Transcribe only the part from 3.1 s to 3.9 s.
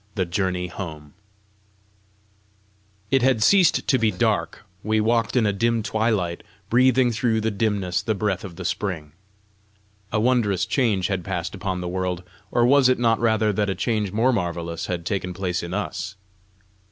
It had ceased